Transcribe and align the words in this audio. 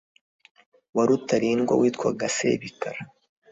wa 0.95 1.03
rutarindwa 1.09 1.73
witwaga 1.79 2.25
sebikara 2.35 2.99